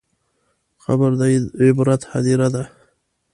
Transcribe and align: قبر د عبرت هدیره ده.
قبر 0.83 1.11
د 1.19 1.21
عبرت 1.61 2.01
هدیره 2.11 2.47
ده. 2.53 2.63